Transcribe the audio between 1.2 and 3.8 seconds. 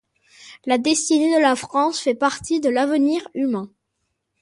de la France fait partie de l'avenir humain.